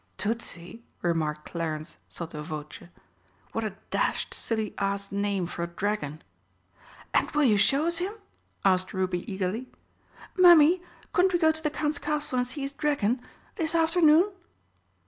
[0.17, 2.87] "Tootsie!" remarked Clarence sotto voce,
[3.51, 6.23] "what a dashed silly ass name for a dragon!"
[7.13, 8.13] "And will you show us him?"
[8.65, 9.69] asked Ruby eagerly.
[10.35, 10.81] "Mummy,
[11.13, 13.21] couldn't we go to the Count's castle and see his dragon?
[13.57, 14.31] This afternoon?"